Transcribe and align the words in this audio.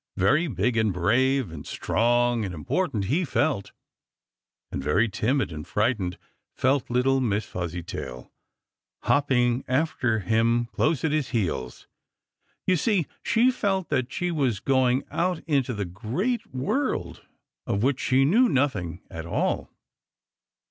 Very 0.17 0.47
big 0.47 0.77
and 0.77 0.91
brave 0.91 1.51
and 1.51 1.63
strong 1.63 2.43
and 2.43 2.55
important 2.55 3.05
he 3.05 3.23
felt, 3.23 3.71
and 4.71 4.83
very 4.83 5.07
timid 5.07 5.51
and 5.51 5.67
frightened 5.67 6.17
felt 6.55 6.89
little 6.89 7.21
Miss 7.21 7.45
Fuzzytail, 7.45 8.31
hopping 9.03 9.63
after 9.67 10.17
him 10.21 10.65
close 10.73 11.03
at 11.03 11.11
his 11.11 11.29
heels. 11.29 11.85
You 12.65 12.77
see, 12.77 13.05
she 13.21 13.51
felt 13.51 13.89
that 13.89 14.11
she 14.11 14.31
was 14.31 14.59
going 14.59 15.03
out 15.11 15.37
into 15.45 15.71
the 15.71 15.85
Great 15.85 16.47
World, 16.47 17.23
of 17.67 17.83
which 17.83 17.99
she 17.99 18.25
knew 18.25 18.49
nothing 18.49 19.01
at 19.11 19.27
all. 19.27 19.69